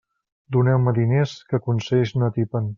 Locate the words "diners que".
0.99-1.63